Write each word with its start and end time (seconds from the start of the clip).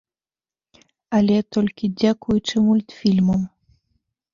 Але 1.19 1.37
толькі 1.57 1.93
дзякуючы 2.01 2.55
мультфільмам. 2.67 3.41